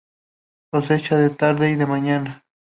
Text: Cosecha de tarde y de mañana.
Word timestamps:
Cosecha 0.71 1.15
de 1.17 1.29
tarde 1.29 1.69
y 1.69 1.75
de 1.75 1.85
mañana. 1.85 2.43